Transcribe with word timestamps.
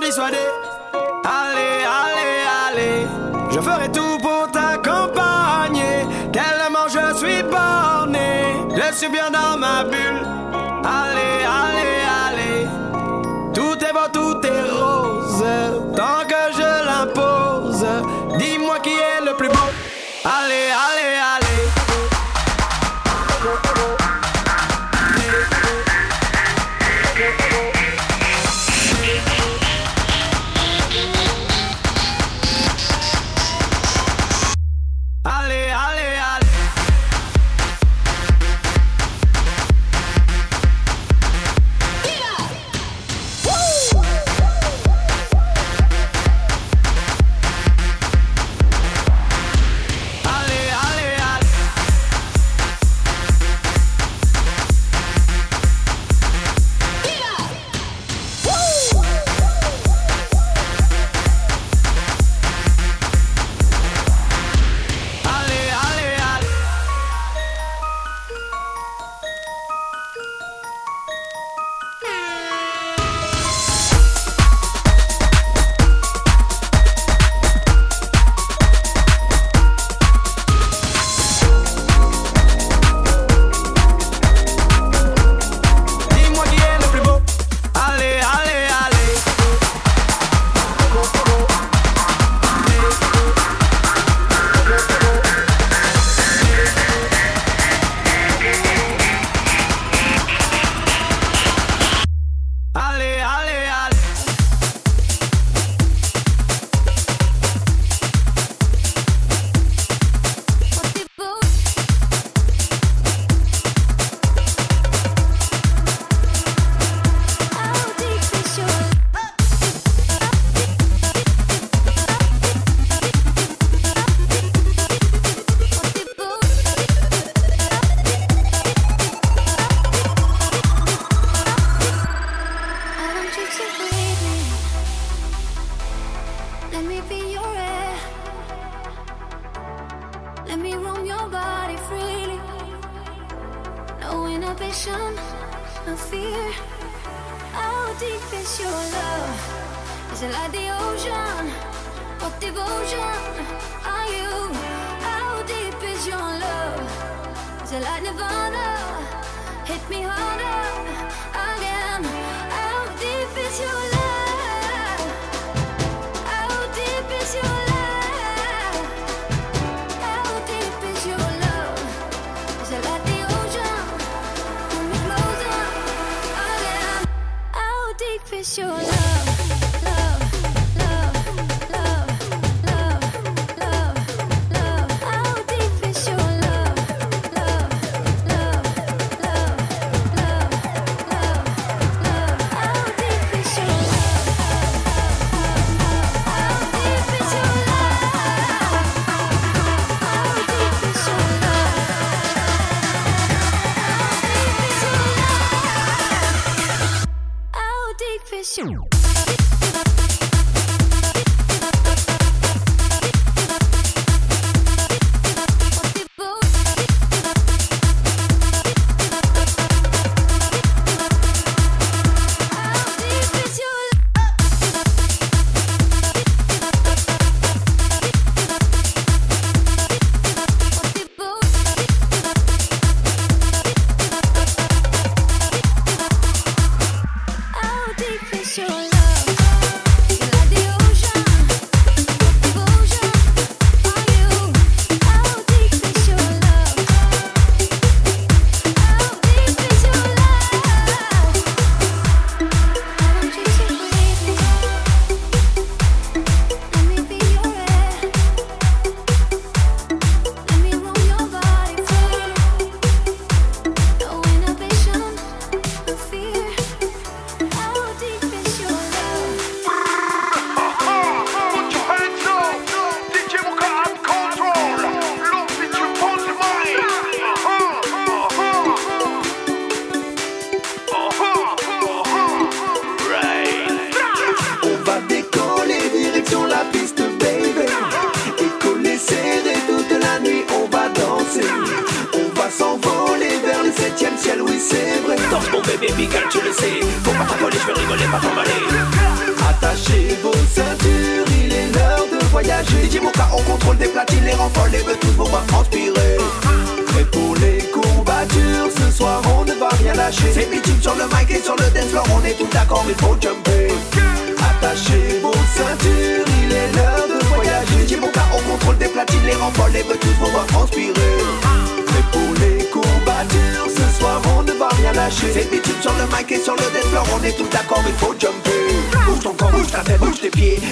this 0.00 0.18
one 0.18 0.32
day. 0.32 0.57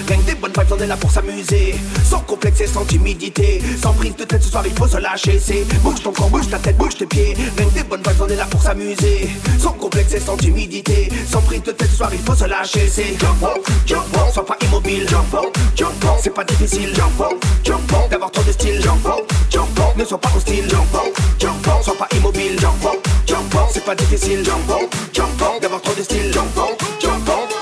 Rien 0.08 0.18
que 0.18 0.26
des 0.26 0.34
bonnes 0.34 0.52
vibes, 0.52 0.72
on 0.72 0.78
est 0.78 0.86
là 0.86 0.96
pour 0.96 1.10
s'amuser. 1.10 1.74
Sans 2.04 2.20
complexe 2.20 2.60
et 2.60 2.66
sans 2.66 2.84
timidité. 2.84 3.62
Sans 3.82 3.92
prise 3.92 4.16
de 4.16 4.24
tête 4.24 4.42
ce 4.42 4.50
soir, 4.50 4.64
il 4.66 4.74
faut 4.74 4.88
se 4.88 4.98
lâcher. 4.98 5.40
C'est 5.44 5.64
bouge 5.82 6.02
ton 6.02 6.12
corps, 6.12 6.30
bouge 6.30 6.48
ta 6.48 6.58
tête, 6.58 6.76
bouge 6.76 6.96
tes 6.96 7.06
pieds. 7.06 7.36
Rien 7.56 7.66
que 7.68 7.74
des 7.74 7.84
bonnes 7.84 8.02
vibes, 8.02 8.20
on 8.20 8.28
est 8.28 8.36
là 8.36 8.46
pour 8.46 8.62
s'amuser. 8.62 9.28
Sans 9.58 9.72
complexe 9.72 10.14
et 10.14 10.20
sans 10.20 10.36
timidité. 10.36 11.08
Sans 11.30 11.40
prise 11.42 11.62
de 11.62 11.72
tête 11.72 11.90
ce 11.90 11.96
soir, 11.96 12.10
il 12.12 12.20
faut 12.20 12.34
se 12.34 12.44
lâcher. 12.44 12.88
C'est 12.88 13.18
jump 13.18 13.42
up, 13.42 13.66
jump 13.86 14.16
up, 14.16 14.32
sois 14.32 14.46
pas 14.46 14.56
immobile. 14.62 15.06
Jump 15.08 15.34
up, 15.34 15.56
jump 15.74 16.04
up, 16.04 16.18
c'est 16.22 16.34
pas 16.34 16.44
difficile. 16.44 16.94
Jump 16.94 17.20
up, 17.20 17.44
jump 17.64 17.92
up, 17.92 18.10
d'avoir 18.10 18.30
trop 18.30 18.42
de 18.44 18.52
style. 18.52 18.80
Jump 18.82 19.06
up, 19.06 19.32
jump 19.50 19.78
up, 19.78 19.96
ne 19.96 20.04
sois 20.04 20.18
pas 20.18 20.30
hostile. 20.36 20.68
Jump 20.68 20.94
up, 20.94 21.18
jump 21.38 21.66
up, 21.68 21.82
sois 21.82 21.96
pas 21.96 22.08
immobile. 22.16 22.58
Jump 22.58 22.84
up, 22.84 23.08
jump 23.26 23.54
up, 23.54 23.68
c'est 23.72 23.84
pas 23.84 23.94
difficile. 23.94 24.44
Jump 24.44 24.70
up, 24.70 24.94
jump 25.12 25.42
up, 25.42 25.60
d'avoir 25.60 25.80
trop 25.82 25.94
de 25.94 26.02
style. 26.02 26.32
Jump 26.32 26.56
up, 26.58 26.82
jump 27.00 27.28
up. 27.28 27.55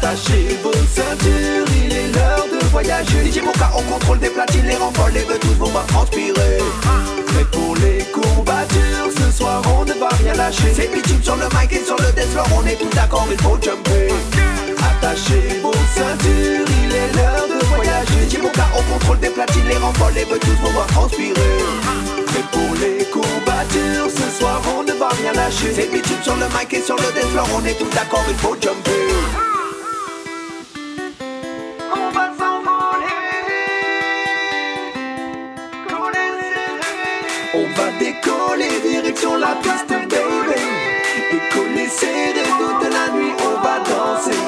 Attachez 0.00 0.56
vos 0.62 0.72
ceintures, 0.72 1.66
il 1.84 1.92
est 1.92 2.12
l'heure 2.14 2.46
de 2.46 2.64
voyager. 2.66 3.26
DJ 3.26 3.42
Moka, 3.42 3.68
on 3.76 3.82
contrôle 3.82 4.20
des 4.20 4.28
platines, 4.28 4.64
les 4.64 4.76
renforts, 4.76 5.08
les 5.08 5.22
tous 5.40 5.54
vont 5.58 5.70
pas 5.70 5.84
transpirer. 5.88 6.58
Et 7.40 7.44
pour 7.50 7.74
les 7.74 8.04
courbatures, 8.04 9.10
ce 9.10 9.36
soir 9.36 9.60
on 9.76 9.84
ne 9.84 9.94
va 9.94 10.08
rien 10.22 10.34
lâcher. 10.34 10.72
C'est 10.72 10.86
bitume 10.94 11.20
sur 11.20 11.34
le 11.34 11.46
mic 11.46 11.72
et 11.72 11.84
sur 11.84 11.96
le 11.96 12.12
dance 12.12 12.30
floor, 12.30 12.46
on 12.56 12.66
est 12.68 12.76
tout 12.76 12.88
d'accord, 12.94 13.26
il 13.28 13.38
faut 13.42 13.58
jumper. 13.60 14.14
Attachez 14.78 15.58
vos 15.62 15.72
ceintures, 15.72 16.68
il 16.84 16.94
est 16.94 17.12
l'heure 17.16 17.48
de 17.48 17.64
voyager. 17.66 18.30
DJ 18.30 18.40
Moka, 18.40 18.68
on 18.78 18.92
contrôle 18.92 19.18
des 19.18 19.30
platines, 19.30 19.66
les 19.66 19.78
renforts, 19.78 20.12
les 20.14 20.22
tous 20.22 20.62
vont 20.62 20.78
pas 20.78 20.86
transpirer. 20.92 21.58
Et 22.38 22.44
pour 22.52 22.72
les 22.80 23.04
courbatures, 23.06 24.10
ce 24.14 24.38
soir 24.38 24.62
on 24.78 24.84
ne 24.84 24.92
va 24.92 25.08
rien 25.08 25.32
lâcher. 25.32 25.72
C'est 25.74 25.90
bitume 25.90 26.22
sur 26.22 26.36
le 26.36 26.46
mic 26.56 26.72
et 26.72 26.82
sur 26.82 26.94
le 26.94 27.02
dance 27.02 27.32
floor, 27.32 27.48
on 27.60 27.64
est 27.66 27.74
tout 27.74 27.90
d'accord, 27.92 28.24
il 28.28 28.36
faut 28.36 28.54
jumper. 28.62 29.47
Va 37.78 37.90
décoller 37.98 38.74
direction 38.82 39.36
la 39.36 39.54
piste, 39.62 39.88
baby. 39.88 40.60
Et 41.34 41.54
coller 41.54 41.88
serré 41.88 42.46
toute 42.60 42.84
la 42.96 43.06
nuit, 43.14 43.32
on 43.48 43.54
va 43.64 43.76
danser. 43.90 44.40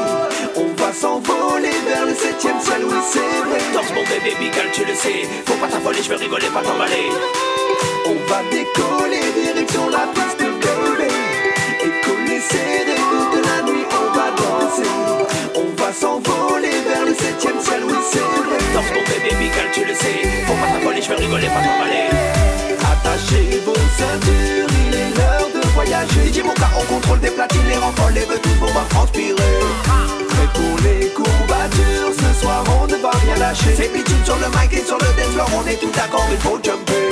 On 0.56 0.70
va 0.80 0.92
s'envoler 0.92 1.76
vers 1.88 2.06
le 2.06 2.14
septième 2.14 2.60
ciel, 2.60 2.82
oui 2.84 3.00
c'est 3.12 3.38
vrai. 3.48 3.60
Danse 3.74 3.92
mon 3.94 4.04
bébé 4.10 4.34
bigal, 4.40 4.68
tu 4.72 4.84
le 4.84 4.94
sais. 4.94 5.28
Faut 5.46 5.58
pas 5.62 5.68
t'affoler, 5.68 6.02
je 6.02 6.08
vais 6.08 6.16
rigoler, 6.16 6.48
pas 6.52 6.62
t'emballer. 6.62 7.08
On 8.06 8.18
va 8.30 8.40
décoller 8.50 9.24
direction 9.42 9.88
la 9.88 10.04
piste, 10.14 10.42
baby. 10.62 11.10
Et 11.86 11.94
coller 12.04 12.40
serré 12.40 12.98
toute 13.12 13.36
la 13.46 13.58
nuit, 13.70 13.86
on 14.00 14.06
va 14.16 14.28
danser. 14.42 14.90
On 15.54 15.70
va 15.80 15.92
s'envoler 15.92 16.76
vers 16.88 17.04
le 17.06 17.14
septième 17.14 17.60
ciel, 17.60 17.82
oui 17.86 17.98
c'est 18.10 18.18
vrai. 18.46 18.58
Danse 18.74 18.90
mon 18.94 19.04
bébé 19.10 19.36
bigal, 19.38 19.68
tu 19.72 19.84
le 19.84 19.94
sais. 19.94 20.18
Faut 20.46 20.54
pas 20.54 20.72
t'affoler, 20.72 21.02
je 21.02 21.08
vais 21.08 21.16
rigoler, 21.16 21.46
pas 21.46 21.62
t'emballer. 21.66 22.59
Attachez 23.02 23.62
vos 23.64 23.74
ceintures, 23.96 24.68
il 24.68 24.94
est 24.94 25.16
l'heure 25.16 25.48
de 25.54 25.66
voyager. 25.68 26.32
DJ 26.32 26.44
Moka, 26.44 26.68
on 26.78 26.84
contrôle 26.84 27.20
des 27.20 27.30
platines, 27.30 27.66
les 27.66 27.76
renforts, 27.76 28.10
les 28.10 28.22
tous 28.22 28.58
vont 28.60 28.72
pas 28.72 28.84
transpirer. 28.90 29.56
Et 30.42 30.48
pour 30.52 30.76
les 30.84 31.08
courbatures, 31.08 32.12
ce 32.12 32.40
soir 32.40 32.62
on 32.80 32.86
ne 32.86 32.96
va 32.96 33.10
rien 33.24 33.36
lâcher. 33.36 33.74
C'est 33.74 33.92
bitume 33.92 34.24
sur 34.24 34.36
le 34.36 34.48
mic 34.48 34.72
et 34.72 34.84
sur 34.84 34.98
le 34.98 35.06
dance 35.16 35.48
on 35.56 35.66
est 35.66 35.76
tout 35.76 35.90
d'accord, 35.94 36.26
il 36.30 36.38
faut 36.38 36.58
jumper. 36.62 37.08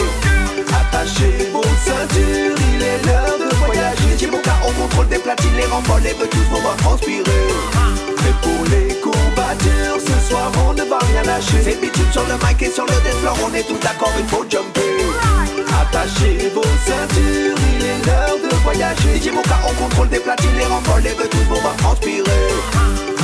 Attachez 0.68 1.48
vos 1.52 1.62
ceintures, 1.62 2.56
il 2.74 2.82
est 2.82 3.06
l'heure 3.06 3.38
de 3.38 3.54
voyager. 3.56 4.12
DJ 4.18 4.30
Moka, 4.30 4.52
on 4.66 4.72
contrôle 4.72 5.08
des 5.08 5.18
platines, 5.18 5.56
les 5.56 5.66
renforts, 5.66 6.00
les 6.00 6.12
tous 6.12 6.48
vont 6.50 6.60
pas 6.60 6.76
transpirer. 6.82 7.48
Et 8.28 8.34
pour 8.42 8.62
les 8.72 8.94
courbatures, 9.00 10.00
ce 10.04 10.28
soir 10.28 10.52
on 10.68 10.74
ne 10.74 10.84
va 10.84 10.98
rien 10.98 11.22
lâcher. 11.22 11.62
C'est 11.64 11.80
bitume 11.80 12.12
sur 12.12 12.24
le 12.28 12.34
mic 12.46 12.60
et 12.60 12.70
sur 12.70 12.84
le 12.84 12.92
dance 12.92 13.38
on 13.42 13.54
est 13.54 13.66
tout 13.66 13.78
d'accord, 13.82 14.12
il 14.18 14.26
faut 14.26 14.44
jumper. 14.48 14.97
Attachez 15.80 16.50
vos 16.54 16.62
ceintures, 16.62 17.56
il 17.78 17.84
est 17.84 18.06
l'heure 18.06 18.38
de 18.42 18.54
voyager. 18.62 19.20
DJ 19.20 19.32
Moka, 19.32 19.58
on 19.68 19.74
contrôle 19.82 20.08
des 20.08 20.18
platines, 20.18 20.56
les 20.56 20.64
renforts, 20.64 20.98
les 20.98 21.10
tous 21.10 21.38
vont 21.48 21.60
pas 21.60 21.74
transpirer. 21.78 22.48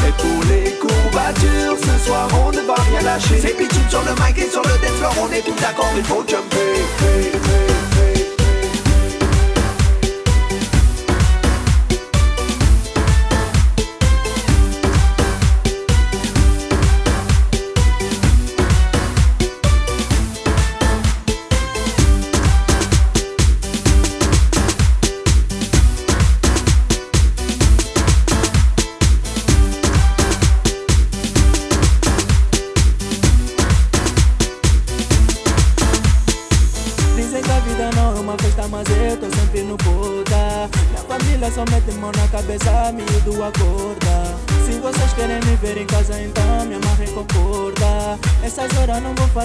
Et 0.07 0.13
pour 0.13 0.45
les 0.49 0.71
courbatures, 0.73 1.77
ce 1.79 2.07
soir 2.07 2.29
on 2.47 2.51
ne 2.53 2.61
va 2.61 2.75
rien 2.91 3.03
lâcher. 3.03 3.41
C'est 3.41 3.59
bitume 3.59 3.89
sur 3.89 4.03
le 4.03 4.13
mic 4.23 4.39
et 4.39 4.51
sur 4.51 4.63
le 4.63 4.69
dance 4.69 5.17
on 5.21 5.33
est 5.33 5.43
tout 5.43 5.61
d'accord, 5.61 5.91
il 5.97 6.05
faut 6.05 6.25
jumper. 6.29 7.64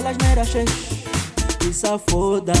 las 0.02 0.16
meraches, 0.18 0.70
que 1.58 1.68
é 1.68 1.72
safoda. 1.72 2.52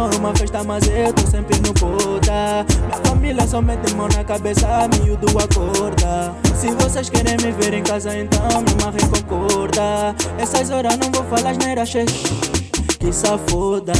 Não 0.00 0.10
é 0.10 0.16
uma 0.16 0.34
festa, 0.34 0.64
mas 0.64 0.86
eu 0.86 1.12
tô 1.12 1.26
sempre 1.26 1.56
no 1.60 1.72
boda. 1.74 2.64
Minha 2.86 2.96
família 3.04 3.46
só 3.46 3.60
mete 3.60 3.92
mão 3.94 4.08
na 4.08 4.24
cabeça, 4.24 4.88
miúdo 4.88 5.26
acorda. 5.38 6.34
Se 6.54 6.70
vocês 6.70 7.10
querem 7.10 7.36
me 7.42 7.52
ver 7.52 7.74
em 7.74 7.82
casa, 7.82 8.16
então 8.16 8.40
me 8.62 8.82
amarrem 8.82 9.06
com 9.10 9.22
corda. 9.36 10.14
Essas 10.38 10.70
horas 10.70 10.96
não 10.96 11.10
vou 11.10 11.24
falar 11.24 11.50
asneira, 11.50 11.84
xex. 11.84 12.12
Que 12.98 13.12
safoda. 13.12 13.92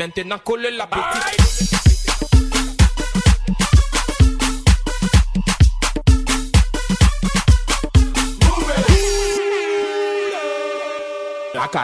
Maintenant 0.00 0.38
colle 0.38 0.66
la 0.78 0.86
petite. 0.86 1.76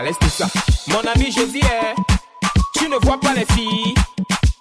Laisse 0.02 0.18
tout 0.18 0.28
ça. 0.28 0.46
Mon 0.88 1.00
ami, 1.00 1.32
je 1.32 1.42
dis, 1.44 1.60
eh, 1.62 1.94
tu 2.74 2.88
ne 2.88 2.96
vois 2.96 3.18
pas 3.18 3.32
les 3.34 3.46
filles. 3.54 3.94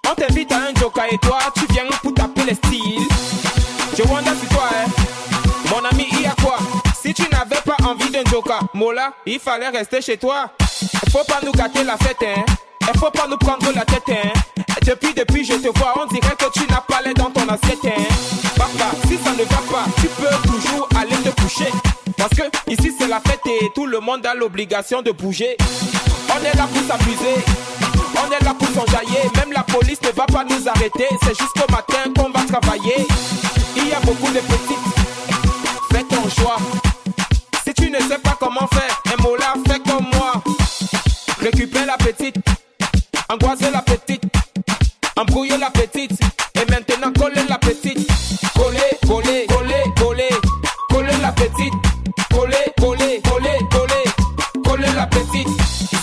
On 0.09 0.15
t'invite 0.15 0.51
à 0.51 0.57
un 0.57 0.73
joker 0.79 1.05
et 1.11 1.17
toi, 1.17 1.39
tu 1.55 1.65
viens 1.71 1.83
pour 2.01 2.13
taper 2.13 2.43
les 2.43 2.55
styles. 2.55 3.07
Je 3.97 4.03
wonder 4.03 4.31
si 4.39 4.47
toi, 4.47 4.69
eh, 4.71 5.69
mon 5.69 5.83
ami, 5.89 6.07
il 6.11 6.21
y 6.21 6.25
a 6.25 6.35
quoi? 6.41 6.57
Si 7.01 7.13
tu 7.13 7.23
n'avais 7.29 7.61
pas 7.65 7.75
envie 7.85 8.09
d'un 8.11 8.23
joker, 8.29 8.59
Mola, 8.73 9.11
il 9.25 9.39
fallait 9.39 9.69
rester 9.69 10.01
chez 10.01 10.17
toi. 10.17 10.51
Faut 11.11 11.23
pas 11.27 11.41
nous 11.43 11.51
gâter 11.51 11.83
la 11.83 11.97
fête, 11.97 12.23
hein. 12.23 12.45
Il 12.93 12.99
faut 12.99 13.11
pas 13.11 13.27
nous 13.29 13.37
prendre 13.37 13.71
la 13.73 13.85
tête, 13.85 14.03
hein. 14.09 14.29
Depuis, 14.85 15.13
depuis, 15.13 15.43
je 15.43 15.53
te 15.53 15.77
vois, 15.79 15.93
on 16.01 16.05
dirait 16.13 16.35
que 16.37 16.45
tu 16.53 16.65
n'as 16.69 16.81
pas 16.81 17.01
l'air 17.01 17.13
dans 17.15 17.31
ton 17.31 17.47
assiette, 17.47 17.83
hein. 17.85 18.03
Papa, 18.55 18.91
si 19.07 19.17
ça 19.17 19.31
ne 19.31 19.43
va 19.43 19.61
pas, 19.71 19.85
tu 19.99 20.07
peux 20.07 20.49
toujours 20.49 20.87
aller 20.95 21.15
te 21.17 21.41
coucher. 21.41 21.71
Parce 22.17 22.29
que 22.29 22.43
ici 22.71 22.93
c'est 22.97 23.07
la 23.07 23.19
fête 23.19 23.41
et 23.45 23.69
tout 23.73 23.85
le 23.85 23.99
monde 23.99 24.25
a 24.25 24.33
l'obligation 24.33 25.01
de 25.01 25.11
bouger. 25.11 25.57
On 26.29 26.43
est 26.43 26.55
là 26.55 26.67
pour 26.71 26.81
s'amuser, 26.87 27.43
on 28.15 28.31
est 28.31 28.43
là 28.43 28.53
pour 28.57 28.67
s'enjailler. 28.69 29.29
Même 29.35 29.51
la 29.51 29.63
police 29.63 30.01
ne 30.01 30.11
va 30.11 30.25
pas 30.25 30.45
nous 30.45 30.67
arrêter, 30.69 31.07
c'est 31.23 31.37
jusqu'au 31.37 31.69
matin 31.69 32.11
qu'on 32.15 32.29
va 32.29 32.45
travailler. 32.45 33.05
Il 33.75 33.87
y 33.89 33.93
a 33.93 33.99
beaucoup 33.99 34.31
de 34.31 34.39
petites, 34.39 34.77
fais 35.91 36.03
ton 36.03 36.29
choix. 36.29 36.57
Si 37.65 37.73
tu 37.73 37.89
ne 37.89 37.99
sais 37.99 38.19
pas 38.19 38.37
comment 38.39 38.67
faire, 38.67 39.01
un 39.17 39.21
mot 39.23 39.35
là, 39.35 39.55
fais 39.67 39.79
comme 39.79 40.05
moi. 40.13 40.33
Récupère 41.41 41.85
la 41.85 41.97
petite, 41.97 42.37
angoisser 43.29 43.71
la 43.71 43.81
petite, 43.81 44.23
embrouiller 45.17 45.57
la 45.57 45.69
petite, 45.69 46.19
et 46.55 46.71
maintenant 46.71 47.11
coller 47.13 47.43
la 47.49 47.57
petite. 47.57 48.07
Coller, 48.55 48.79
coller, 49.05 49.45
coller, 49.47 49.83
coller, 49.97 50.29
coller 50.89 51.17
la 51.21 51.31
petite. 51.31 51.73
Coller, 52.31 52.73
coller, 52.79 53.21
coller, 53.21 53.59
coller, 53.71 54.63
coller 54.63 54.93
la 54.95 55.07
petite. 55.07 55.47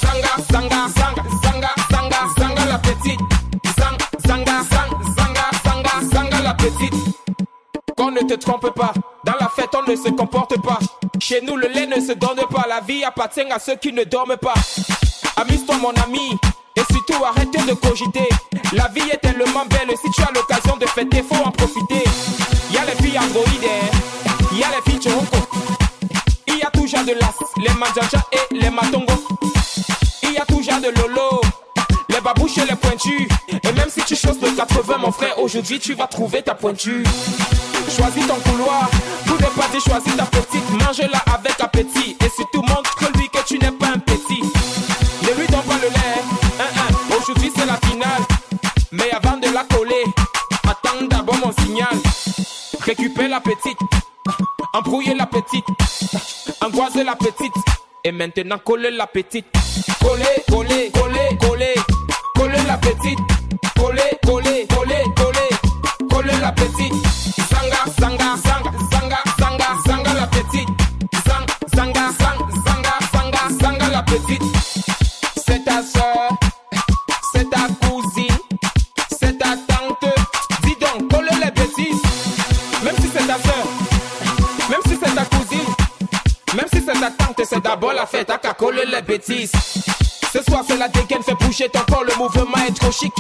Zanga, 0.01 0.37
zanga, 0.51 0.89
zanga, 0.97 1.23
zanga, 1.43 1.75
zanga, 1.91 2.19
zanga 2.39 2.65
la 2.67 2.79
petite. 2.79 3.21
Zang, 3.77 3.99
zanga, 4.27 4.63
zang, 4.71 4.91
zanga, 5.17 5.51
zanga, 5.65 5.91
zanga 6.13 6.43
la 6.43 6.55
petite. 6.55 6.95
Qu'on 7.97 8.11
ne 8.11 8.21
te 8.21 8.35
trompe 8.35 8.71
pas, 8.75 8.93
dans 9.25 9.35
la 9.41 9.49
fête 9.49 9.71
on 9.75 9.91
ne 9.91 9.97
se 9.97 10.11
comporte 10.11 10.61
pas. 10.63 10.79
Chez 11.21 11.41
nous 11.43 11.57
le 11.57 11.69
lait 11.69 11.87
ne 11.87 12.01
se 12.01 12.13
donne 12.13 12.41
pas, 12.51 12.67
la 12.69 12.81
vie 12.81 13.05
appartient 13.05 13.41
à 13.43 13.59
ceux 13.59 13.77
qui 13.77 13.93
ne 13.93 14.05
dorment 14.05 14.37
pas. 14.37 14.55
Amuse-toi 15.37 15.77
mon 15.79 15.93
ami, 16.03 16.39
et 16.77 16.93
surtout 16.93 17.25
arrête 17.25 17.51
de 17.51 17.75
cogiter. 17.75 18.29
La 18.73 18.89
vie 18.89 19.09
est 19.11 19.19
tellement 19.19 19.67
belle, 19.67 19.95
si 20.03 20.11
tu 20.11 20.23
as 20.23 20.31
l'occasion 20.35 20.77
de 20.77 20.87
fêter, 20.87 21.23
faut 21.23 21.43
en 21.45 21.51
profiter. 21.51 22.05
Y 22.73 22.77
a 22.77 22.85
les 22.85 23.03
filles 23.03 23.19
androïdes, 23.19 23.71
y 24.53 24.63
a 24.63 24.69
les 24.69 24.91
filles 24.91 25.01
choronco. 25.01 25.39
Il 26.49 26.59
y 26.59 26.63
a 26.63 26.71
toujours 26.71 27.05
de 27.05 27.13
l'as, 27.13 27.35
les 27.59 27.75
manjaja 27.75 28.25
et 28.33 28.55
les 28.55 28.71
matongo. 28.71 29.15
Y 30.23 30.37
a 30.39 30.45
toujours 30.47 30.81
de 30.81 30.89
lolo, 31.01 31.41
les 32.09 32.21
babouches 32.21 32.59
et 32.59 32.67
les 32.67 32.77
pointus. 32.77 33.29
Et 33.49 33.73
même 33.73 33.89
si 33.91 34.03
tu 34.03 34.17
choses 34.17 34.39
de 34.39 34.49
80, 34.49 34.99
mon 34.99 35.13
frère, 35.13 35.39
aujourd'hui 35.39 35.79
tu 35.79 35.95
vas 35.95 36.07
trouver 36.07 36.43
ta 36.43 36.55
pointure. 36.55 37.05
Choisis 37.95 38.27
ton 38.27 38.37
couloir, 38.51 38.89
tout 39.27 39.37
n'est 39.37 39.61
pas 39.61 39.69
dit, 39.73 39.81
choisis 39.81 40.17
ta 40.17 40.25
petite. 40.25 40.69
Mange-la 40.71 41.19
avec 41.35 41.61
appétit. 41.61 42.17
Récupère 52.85 53.31
la 53.31 53.41
petite, 53.41 53.79
embrouiller 54.75 55.15
la 55.15 55.25
petite, 55.27 55.65
angoisser 56.61 57.03
la 57.03 57.17
petite. 57.17 57.55
Et 58.05 58.13
maintenant 58.13 58.59
coller 58.59 58.91
la 58.91 59.07
petite. 59.07 59.47
Coller, 60.01 60.25
coller, 60.51 60.91
coller, 60.93 61.39
coller, 61.41 61.75
coller 62.35 62.63
la 62.67 62.77
petite. 62.77 63.19
Coller, 63.77 64.19
coller, 64.27 64.67
coller, 64.67 65.03
coller, 65.17 66.09
coller 66.11 66.41
la 66.41 66.53
petite. 66.53 66.93
Zanga, 67.49 67.91
zanga, 67.99 68.37
zanga, 68.37 68.73
zanga, 68.91 69.19
zanga, 69.39 69.79
zanga 69.87 70.15
la 70.15 70.27
petite. 70.27 70.69
Zang, 71.25 71.47
zanga, 71.75 72.11
zang, 72.19 72.39
zanga, 72.67 72.99
zanga, 73.13 73.49
zanga 73.61 73.89
la 73.89 74.03
petite. 74.03 74.62
C'est 87.45 87.63
d'abord 87.63 87.93
la 87.93 88.07
fête 88.07 88.31
à 88.31 88.39
qu'à 88.39 88.53
coller 88.53 88.85
les 88.87 89.03
bêtises. 89.03 89.53
Ce 90.33 90.43
soir 90.43 90.63
c'est 90.67 90.77
la 90.77 90.89
dégaine, 90.89 91.23
fais 91.23 91.35
bouger 91.35 91.69
ton 91.69 91.81
corps, 91.81 92.05
le 92.05 92.15
mouvement 92.17 92.65
est 92.67 92.73
trop 92.73 92.91
chic. 92.91 93.13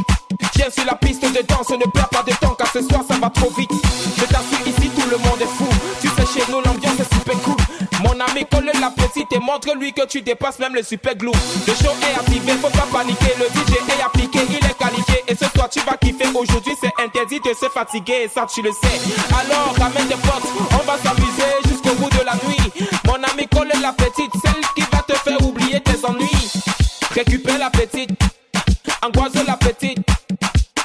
Viens 0.54 0.70
sur 0.70 0.84
la 0.84 0.94
piste 0.94 1.22
de 1.22 1.42
danse, 1.46 1.70
ne 1.70 1.90
perds 1.90 2.08
pas 2.08 2.22
de 2.22 2.32
temps 2.36 2.54
car 2.56 2.70
ce 2.72 2.82
soir 2.82 3.02
ça 3.06 3.14
va 3.20 3.30
trop 3.30 3.50
vite. 3.50 3.70
Je 4.16 4.24
t'assure 4.24 4.66
ici 4.66 4.90
tout 4.90 5.08
le 5.10 5.18
monde 5.18 5.40
est 5.40 5.56
fou. 5.56 5.66
Tu 6.00 6.08
sais 6.08 6.40
chez 6.40 6.50
nous 6.50 6.60
l'ambiance 6.60 7.00
est 7.00 7.14
super 7.14 7.38
cool. 7.42 7.56
Mon 8.02 8.18
ami 8.20 8.46
colle 8.50 8.70
la 8.80 8.90
petite 8.90 9.32
et 9.32 9.38
montre-lui 9.38 9.92
que 9.92 10.06
tu 10.06 10.22
dépasses 10.22 10.58
même 10.58 10.74
le 10.74 10.82
super 10.82 11.14
glue. 11.14 11.30
Le 11.66 11.74
show 11.74 11.92
est 12.02 12.18
activé, 12.18 12.52
faut 12.52 12.68
pas 12.70 12.86
paniquer. 12.92 13.34
Le 13.38 13.46
DJ 13.46 13.76
est 13.76 14.02
appliqué, 14.02 14.40
il 14.48 14.56
est 14.56 14.78
qualifié. 14.78 15.22
Et 15.28 15.34
ce 15.34 15.44
soir 15.54 15.68
tu 15.68 15.80
vas 15.80 15.96
kiffer. 15.96 16.28
Aujourd'hui 16.34 16.72
c'est 16.80 16.92
interdit 17.02 17.40
de 17.40 17.54
se 17.54 17.68
fatiguer 17.68 18.28
ça 18.32 18.46
tu 18.52 18.62
le 18.62 18.70
sais. 18.72 19.00
Alors 19.38 19.74
ramène 19.78 20.08
tes 20.08 20.16
potes, 20.16 20.48
on 20.72 20.84
va 20.86 20.96
s'amuser 20.98 21.52
jusqu'au 21.68 21.94
bout 21.96 22.10
de 22.10 22.24
la 22.24 22.34
nuit. 22.46 22.88
Colle 23.82 23.88
la 23.88 23.92
petite, 23.94 24.32
celle 24.44 24.62
qui 24.76 24.82
va 24.92 25.02
te 25.02 25.12
faire 25.14 25.42
oublier 25.42 25.80
tes 25.80 26.06
ennuis. 26.06 26.52
Récupère 27.10 27.58
la 27.58 27.68
petite, 27.68 28.10
angoisse 29.02 29.44
la 29.44 29.56
petite, 29.56 29.98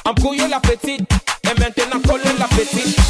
embrouiller 0.03 0.47
la 0.47 0.59
petite, 0.59 1.07
et 1.43 1.59
maintenant 1.59 1.99
coller 2.01 2.33
la 2.39 2.47
petite. 2.47 3.06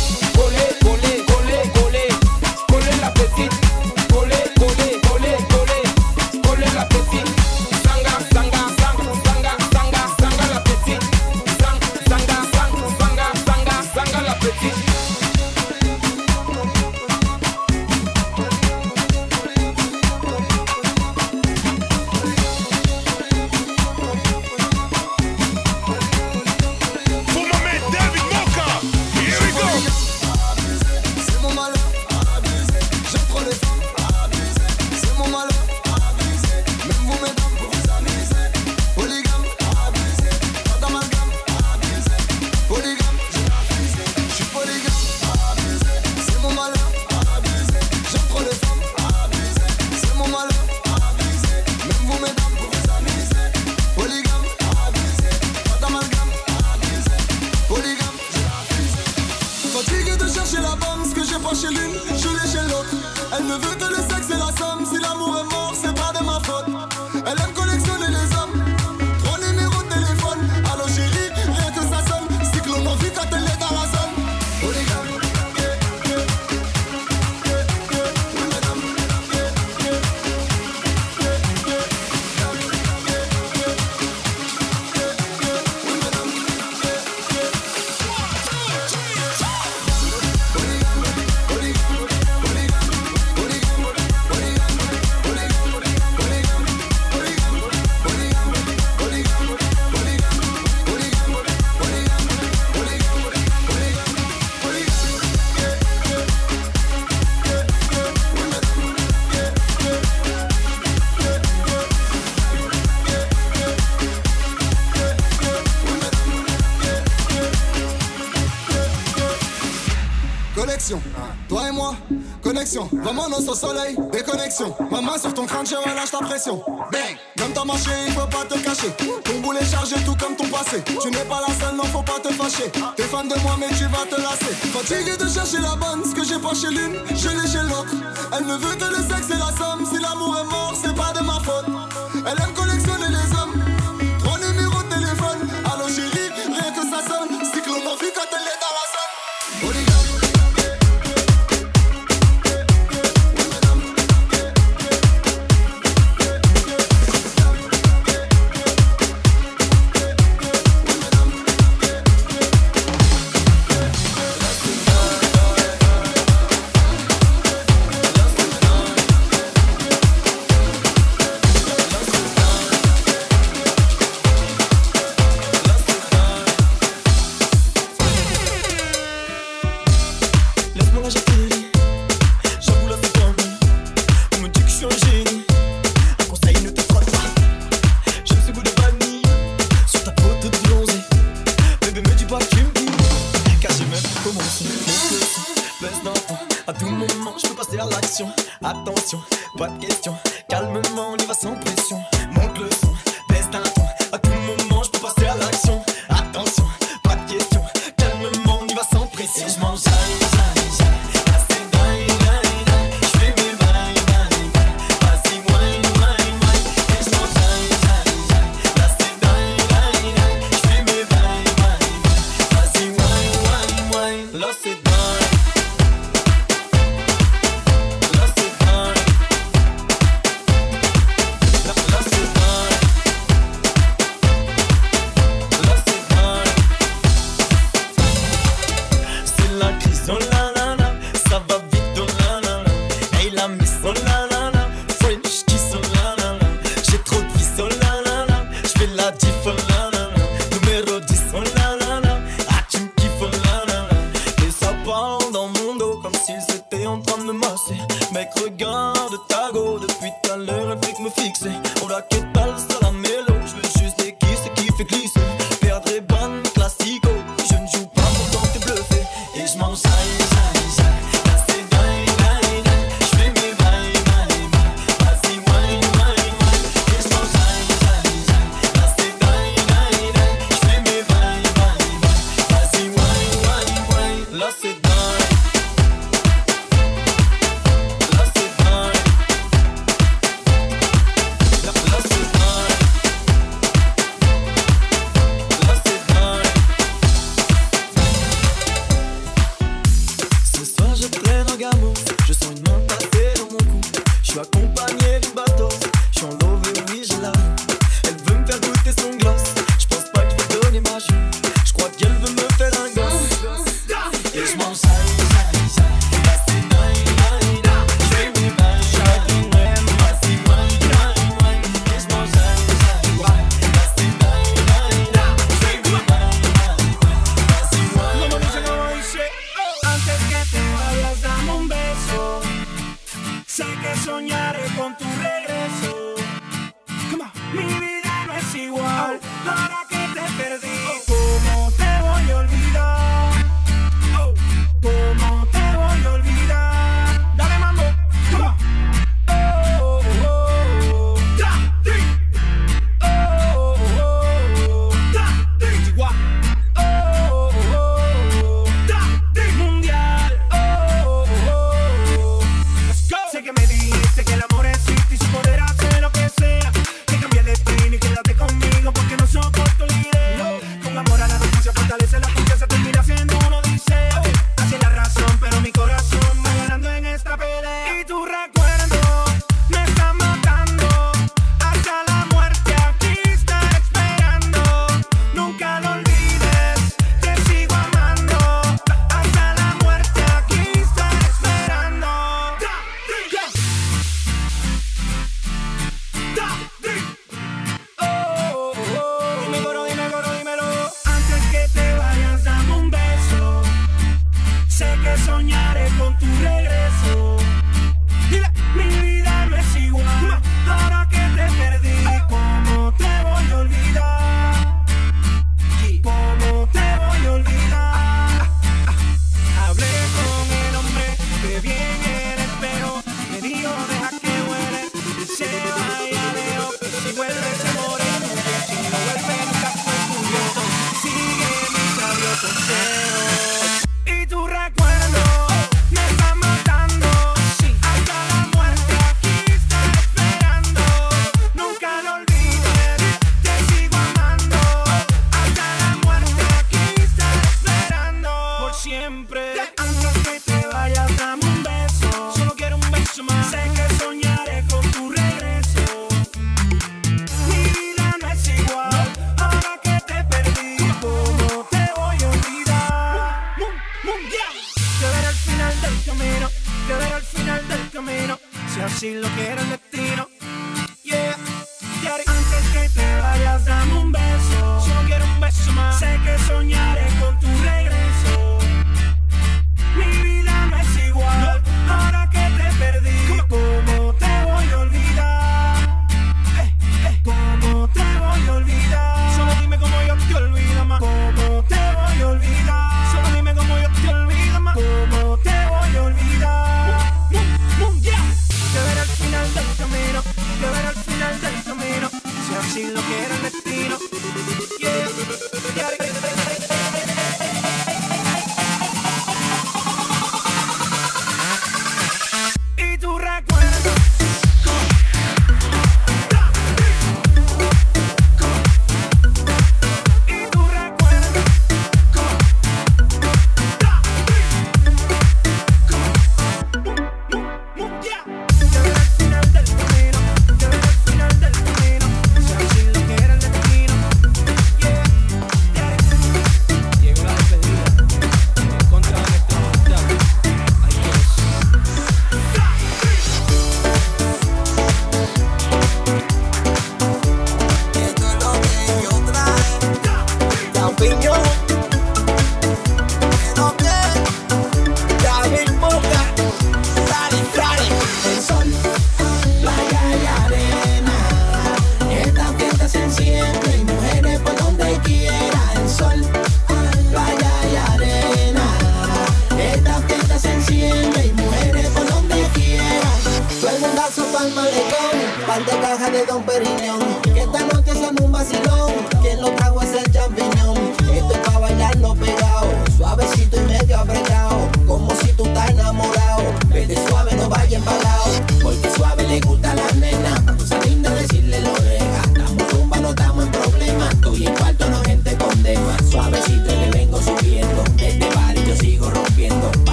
Toi 121.47 121.69
et 121.69 121.71
moi, 121.71 121.95
connexion. 122.43 122.89
Maman 122.91 123.29
nos 123.29 123.49
au 123.49 123.55
soleil, 123.55 123.95
déconnexion. 124.11 124.75
Maman 124.91 125.17
sur 125.17 125.33
ton 125.33 125.45
crâne, 125.45 125.65
je 125.65 125.75
relâche 125.75 126.11
ta 126.11 126.17
pression. 126.19 126.61
Bang! 126.91 127.15
Comme 127.37 127.53
ta 127.53 127.63
marché, 127.63 127.91
il 128.05 128.13
faut 128.13 128.27
pas 128.27 128.43
te 128.43 128.59
cacher. 128.59 128.91
Ton 129.23 129.39
boulet 129.39 129.63
chargé, 129.63 129.95
tout 130.05 130.15
comme 130.19 130.35
ton 130.35 130.47
passé. 130.49 130.83
Tu 131.01 131.09
n'es 131.09 131.23
pas 131.23 131.41
la 131.47 131.53
seule, 131.53 131.75
non, 131.75 131.83
faut 131.85 132.03
pas 132.03 132.19
te 132.21 132.33
fâcher. 132.33 132.69
T'es 132.97 133.03
fan 133.03 133.29
de 133.29 133.39
moi, 133.39 133.55
mais 133.57 133.69
tu 133.77 133.85
vas 133.85 134.05
te 134.09 134.19
lasser. 134.19 134.53
Fatigué 134.73 135.15
de 135.15 135.29
chercher 135.29 135.61
la 135.61 135.75
bonne, 135.75 136.03
ce 136.03 136.13
que 136.13 136.25
j'ai 136.25 136.39
pas 136.39 136.53
chez 136.53 136.69
l'une, 136.69 136.97
je 137.15 137.29
l'ai 137.29 137.47
chez 137.47 137.63
l'autre. 137.63 137.95
Elle 138.37 138.45
ne 138.45 138.55
veut 138.55 138.75
que 138.75 138.85
le 138.85 139.01
sexe 139.07 139.29
et 139.29 139.39
la 139.39 139.51
somme. 139.57 139.85
Si 139.89 140.01
l'amour 140.01 140.37
est 140.37 140.51
mort, 140.51 140.73
c'est 140.75 140.95
pas 140.95 141.13
de 141.13 141.23
ma 141.25 141.39
faute. 141.39 141.65
Elle 142.13 142.43
aime 142.43 142.53
collectionner 142.53 143.07
les. 143.09 143.36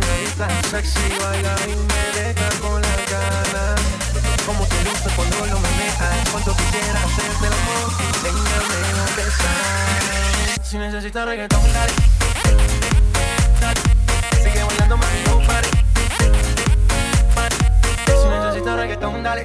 señorita 0.00 0.48
sexy 0.70 1.08
baila 1.20 1.56
y 1.66 1.74
me 1.74 2.02
deja 2.18 2.48
con 2.60 2.80
la 2.82 2.96
cara 3.10 3.74
Como 4.44 4.64
te 4.66 4.76
gusta 4.88 5.10
cuando 5.16 5.46
lo 5.46 5.58
manejas 5.58 6.28
Cuando 6.30 6.54
quisiera 6.56 7.00
hacerte 7.04 7.46
el 7.46 7.52
amor 7.52 7.88
Déjame 8.22 8.78
a 9.00 9.16
besar. 9.16 10.64
Si 10.64 10.78
necesitas 10.78 11.26
reggaetón, 11.26 11.72
dale. 11.72 11.92
Sigue 14.42 14.64
bailando, 14.64 14.96
mami, 14.96 15.20
no 15.26 15.46
pare. 15.46 15.68
Si 18.06 18.28
necesitas 18.28 18.76
reggaetón, 18.76 19.22
dale. 19.22 19.44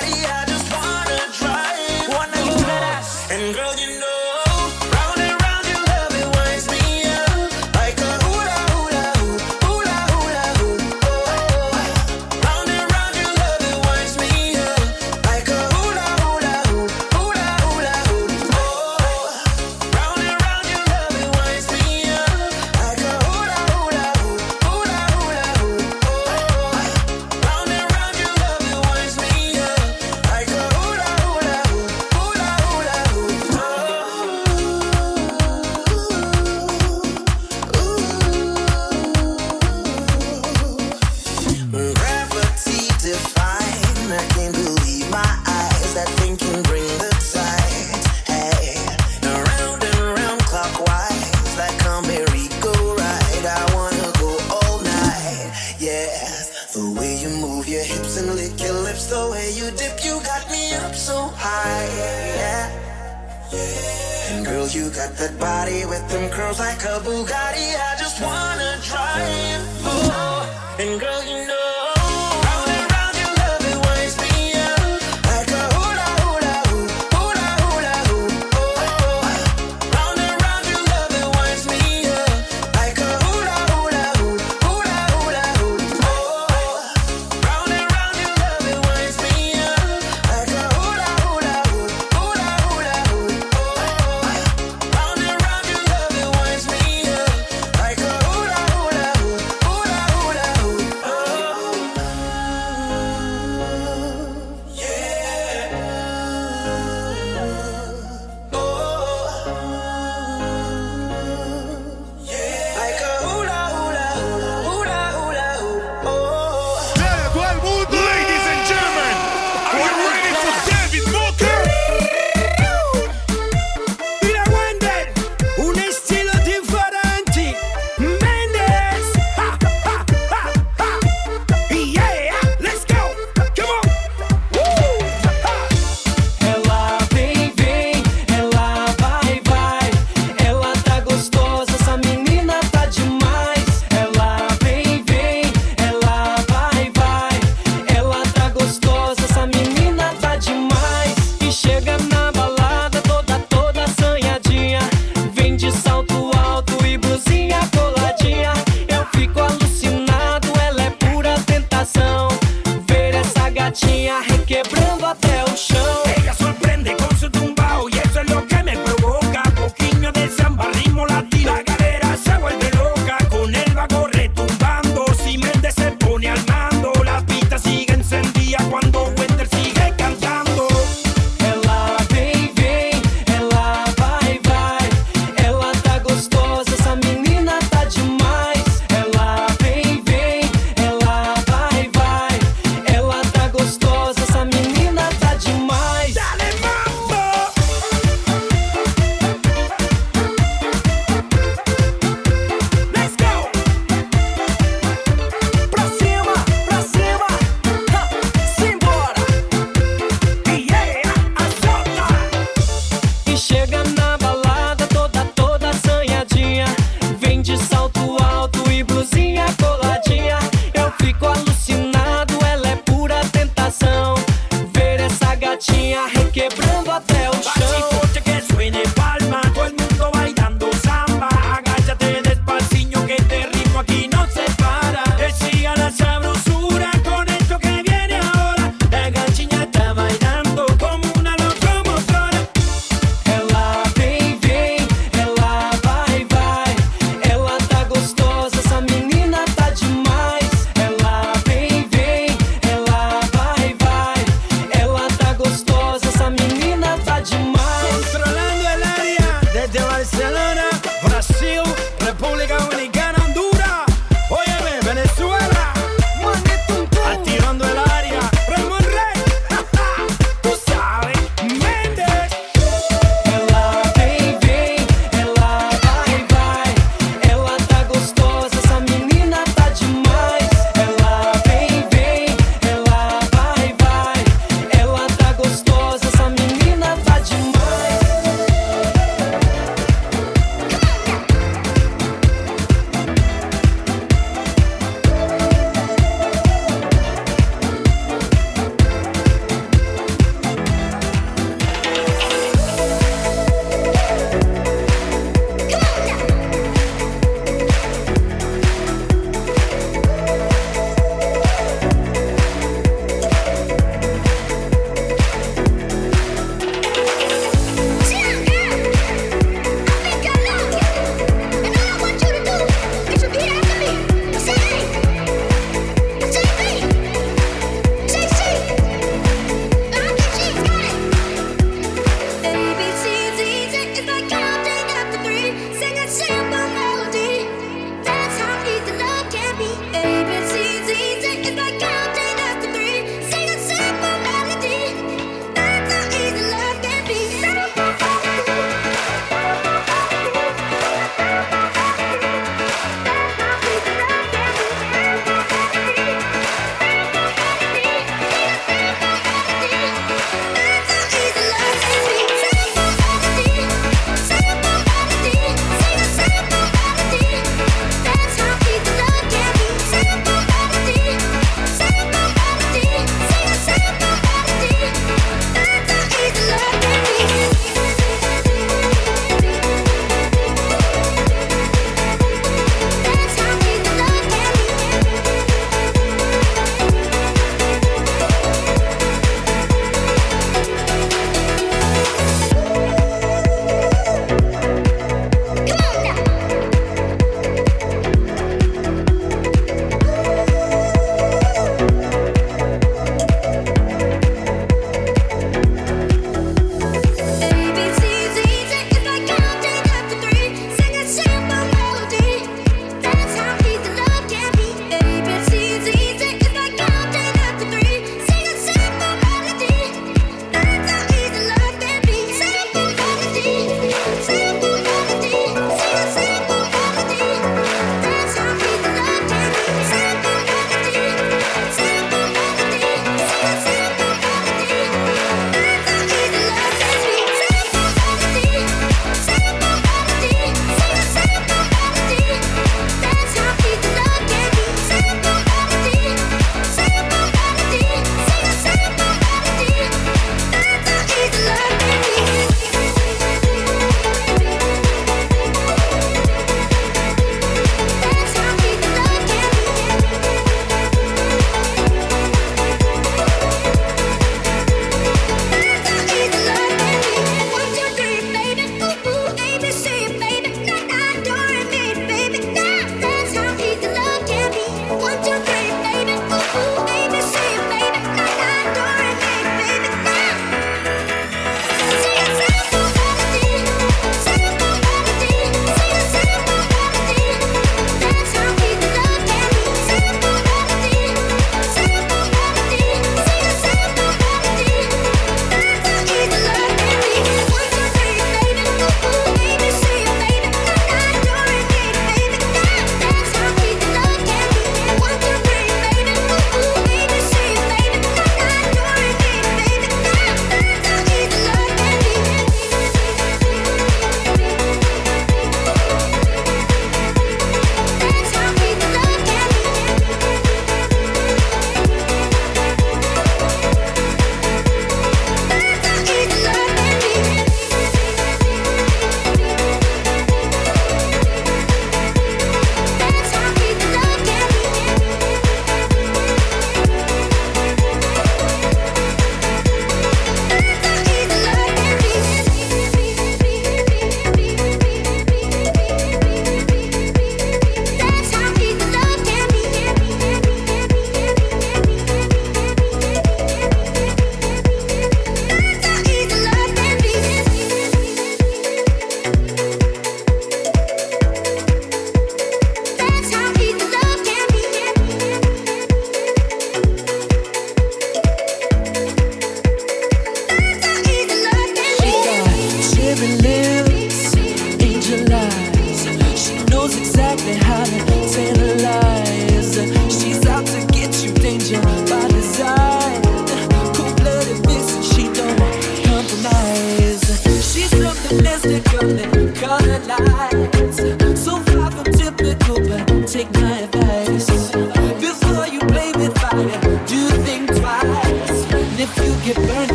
quebrando 226.31 226.89
até 226.91 227.29
o 227.29 227.40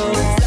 circles. 0.00 0.39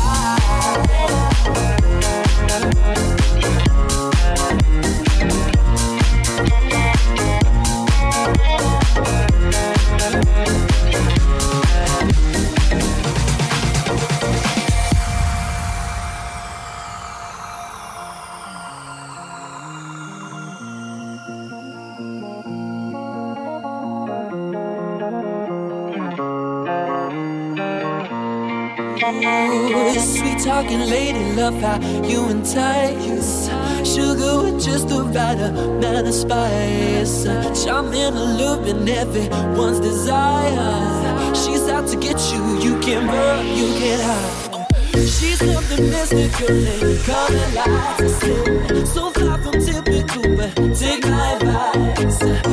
of 31.43 31.59
how 31.61 31.77
you 32.07 32.29
entice. 32.29 33.49
Sugar 33.83 34.43
with 34.43 34.63
just 34.63 34.87
the 34.87 35.03
right 35.03 35.37
amount 35.37 36.07
of 36.07 36.13
spice. 36.13 37.25
Charming, 37.63 38.15
looping 38.39 38.87
everyone's 38.87 39.81
desire. 39.81 41.35
She's 41.35 41.67
out 41.67 41.87
to 41.89 41.97
get 41.97 42.17
you, 42.31 42.43
you 42.59 42.79
can't 42.79 43.07
run, 43.07 43.45
you 43.45 43.67
can't 43.79 44.01
hide. 44.01 44.53
She's 44.93 45.39
something 45.39 45.89
mystical 45.89 46.55
and 46.55 47.03
color 47.03 47.47
lights. 47.57 48.93
So 48.93 49.11
far 49.11 49.37
from 49.43 49.59
typical, 49.67 50.37
but 50.37 50.55
take 50.77 51.03
my 51.03 51.33
advice. 51.33 52.52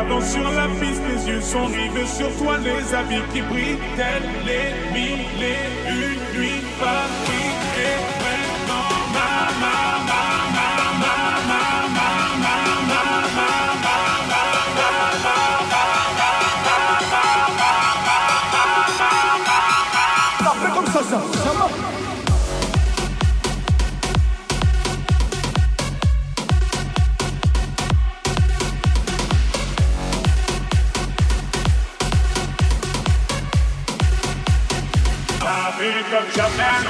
avant 0.00 0.20
sur 0.22 0.50
la 0.50 0.66
piste, 0.80 1.02
les 1.08 1.28
yeux 1.30 1.40
sont 1.40 1.66
rivés 1.66 2.06
sur 2.06 2.34
toi, 2.38 2.56
les 2.58 2.94
habits 2.94 3.26
qui 3.32 3.42
brillent, 3.42 3.78
tels 3.96 4.30
les 4.46 4.72
mille 4.94 5.42
et 5.42 5.90
une 5.90 6.38
nuits 6.38 6.64
from 36.10 36.26
Japan. 36.32 36.89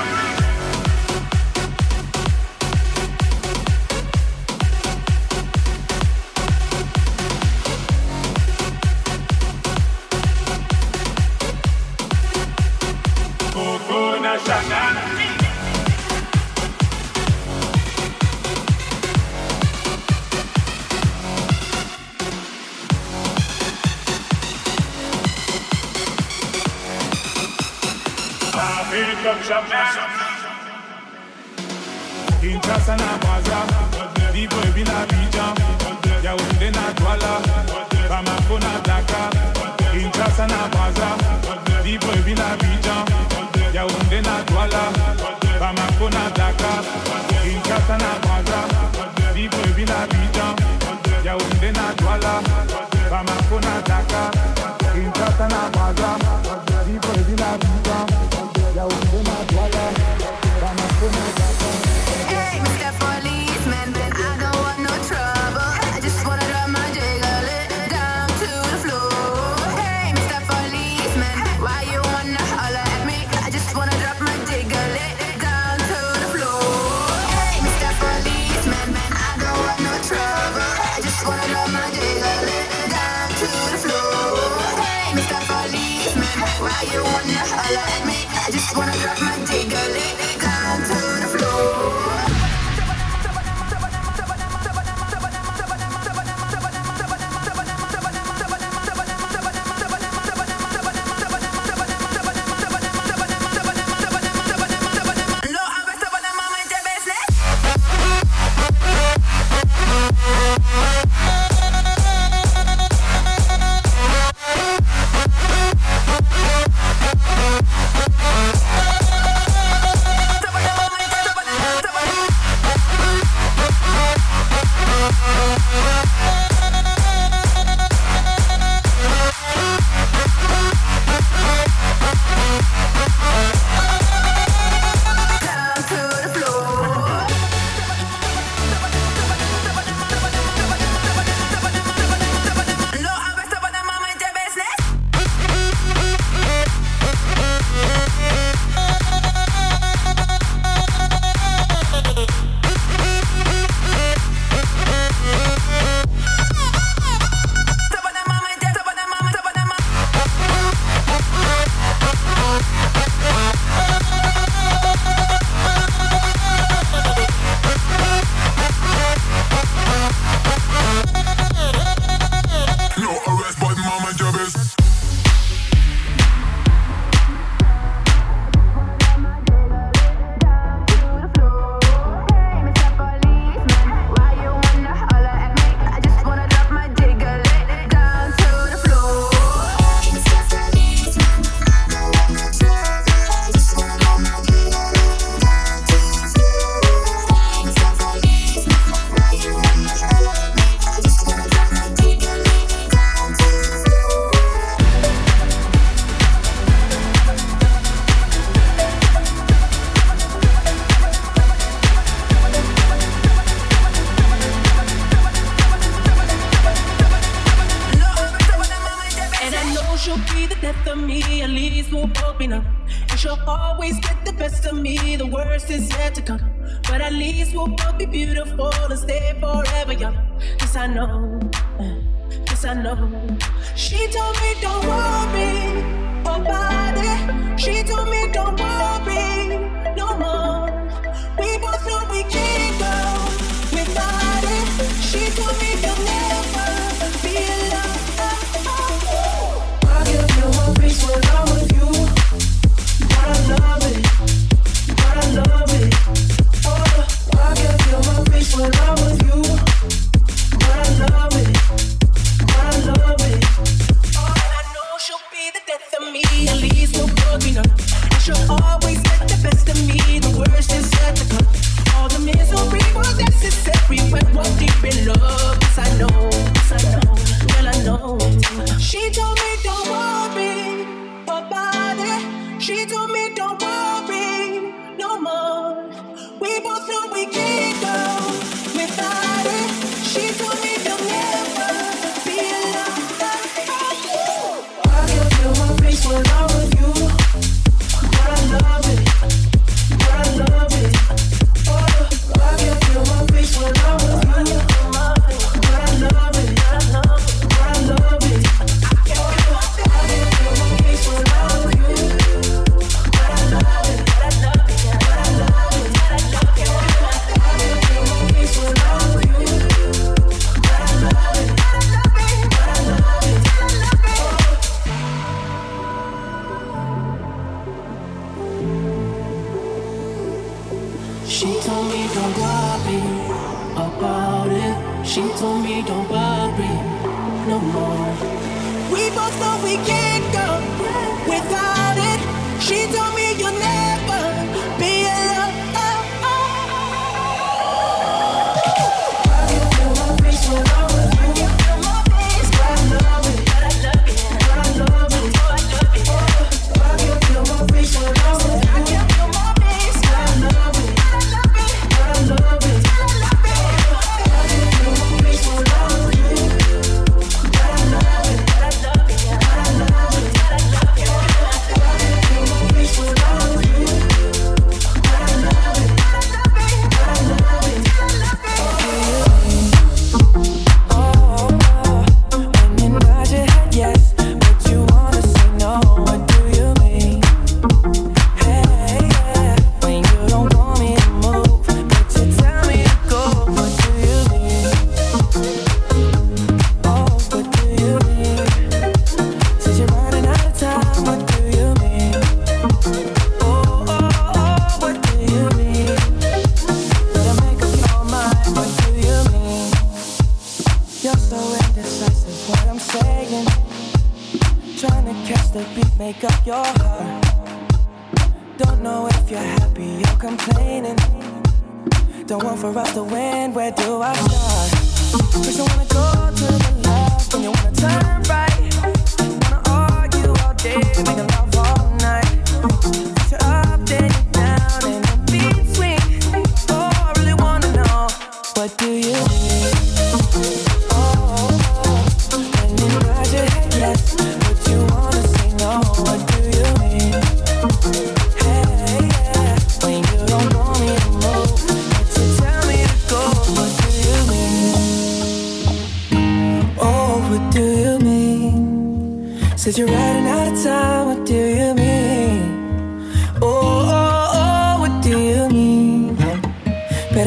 Joe. 58.80 59.29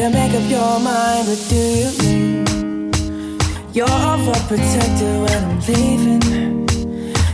to 0.04 0.10
make 0.10 0.34
up 0.34 0.50
your 0.50 0.80
mind, 0.80 1.26
what 1.28 1.42
do 1.48 1.56
you? 1.56 2.44
You're 3.72 3.86
overprotected 4.12 5.14
when 5.24 5.40
I'm 5.48 5.60
leaving. 5.68 6.66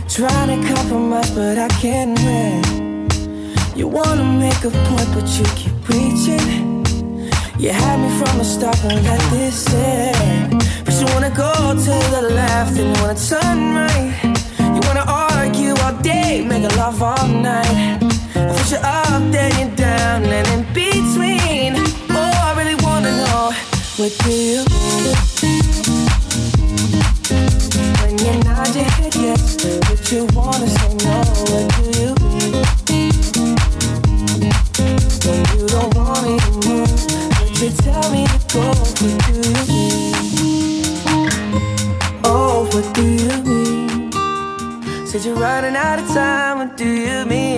Trying 0.07 0.49
to 0.53 0.73
compromise, 0.73 1.31
but 1.31 1.57
I 1.57 1.67
can't 1.81 2.17
win. 2.19 3.09
You 3.75 3.87
wanna 3.89 4.23
make 4.23 4.63
a 4.63 4.71
point, 4.87 5.09
but 5.13 5.27
you 5.37 5.45
keep 5.59 5.75
preaching. 5.83 6.85
You 7.59 7.71
had 7.71 7.97
me 7.99 8.09
from 8.19 8.37
the 8.37 8.45
start, 8.45 8.81
and 8.85 9.03
let 9.03 9.21
this 9.31 9.67
end. 9.73 10.63
But 10.85 10.93
you 10.99 11.07
wanna 11.13 11.33
go 11.45 11.51
to 11.85 11.95
the 12.15 12.21
left, 12.39 12.79
and 12.79 12.87
you 12.95 12.97
wanna 13.03 13.19
turn 13.31 13.59
right. 13.79 14.13
You 14.75 14.81
wanna 14.87 15.05
argue 15.07 15.73
all 15.83 15.97
day, 16.01 16.41
make 16.47 16.63
love 16.77 17.01
all 17.03 17.27
night. 17.27 17.99
I 18.33 18.53
push 18.55 18.71
you 18.71 18.77
up, 18.77 19.21
then 19.33 19.51
you 19.59 19.75
down, 19.75 20.23
and 20.23 20.45
then 20.47 20.80
would 24.01 24.17
do 24.25 24.63
When 28.01 28.17
you 28.17 28.33
nod 28.45 28.73
your 28.73 28.89
head 28.97 29.13
yes, 29.15 29.55
but 29.87 30.11
you 30.11 30.25
wanna 30.33 30.67
say 30.67 30.93
no, 31.05 31.17
what 31.49 31.65
do 31.75 31.83
you 31.99 32.09
When 35.25 35.41
you 35.53 35.67
don't 35.67 35.93
want 35.93 36.21
me 36.25 36.33
to 36.45 36.51
move, 36.67 37.01
but 37.37 37.51
you 37.61 37.69
tell 37.85 38.07
me 38.11 38.25
to 38.25 38.39
go, 38.53 38.65
what 39.01 39.15
do 39.27 39.33
you 39.37 39.61
mean? 39.69 40.13
Oh, 42.23 42.67
what 42.73 42.87
do 42.95 43.03
you 43.03 43.33
mean? 43.43 44.11
Said 45.05 45.25
you're 45.25 45.35
running 45.35 45.75
out 45.75 45.99
of 45.99 46.07
time, 46.07 46.57
what 46.57 46.75
do 46.75 46.87
you 46.87 47.25
mean? 47.25 47.50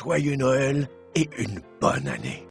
joyeux 0.00 0.36
Noël 0.36 0.88
et 1.14 1.28
une 1.36 1.60
bonne 1.78 2.08
année. 2.08 2.49